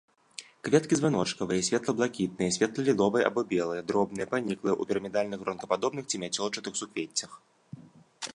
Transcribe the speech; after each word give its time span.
Кветкі 0.67 0.95
званочкавыя, 0.99 1.65
светла-блакітныя, 1.67 2.53
светла-ліловыя 2.57 3.25
або 3.29 3.41
белыя, 3.53 3.85
дробныя, 3.93 4.25
паніклыя, 4.33 4.73
у 4.81 4.89
пірамідальных 4.93 5.37
гронкападобных 5.45 6.05
ці 6.09 6.17
мяцёлчатых 6.25 6.73
суквеццях. 6.83 7.31